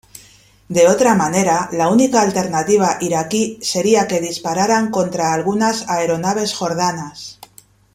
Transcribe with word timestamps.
De 0.67 0.87
otra 0.87 1.13
manera, 1.13 1.69
la 1.73 1.87
única 1.87 2.23
alternativa 2.23 2.97
iraquí 3.01 3.59
sería 3.61 4.07
que 4.07 4.19
dispararan 4.19 4.89
contra 4.89 5.31
algunas 5.31 5.87
aeronaves 5.87 6.55
jordanas. 6.55 7.39